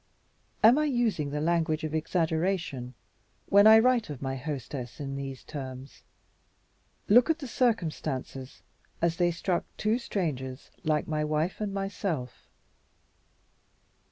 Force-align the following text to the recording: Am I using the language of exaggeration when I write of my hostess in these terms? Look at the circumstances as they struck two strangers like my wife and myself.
Am 0.63 0.79
I 0.79 0.85
using 0.85 1.29
the 1.29 1.39
language 1.41 1.83
of 1.83 1.93
exaggeration 1.93 2.95
when 3.49 3.67
I 3.67 3.77
write 3.77 4.09
of 4.09 4.19
my 4.19 4.35
hostess 4.35 4.99
in 4.99 5.15
these 5.15 5.43
terms? 5.43 6.01
Look 7.07 7.29
at 7.29 7.37
the 7.37 7.47
circumstances 7.47 8.63
as 8.99 9.17
they 9.17 9.29
struck 9.29 9.63
two 9.77 9.99
strangers 9.99 10.71
like 10.83 11.07
my 11.07 11.23
wife 11.23 11.61
and 11.61 11.71
myself. 11.71 12.47